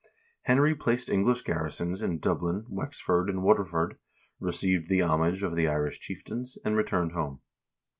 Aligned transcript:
Henry 0.45 0.73
placed 0.73 1.11
English 1.11 1.43
garrisons 1.43 2.01
in 2.01 2.17
Dublin, 2.17 2.65
Wexford, 2.67 3.29
and 3.29 3.43
Waterford, 3.43 3.99
received 4.39 4.87
the 4.89 5.03
homage 5.03 5.43
of 5.43 5.55
the 5.55 5.67
Irish 5.67 5.99
chieftains, 5.99 6.57
and 6.65 6.75
returned 6.75 7.11
home. 7.11 7.41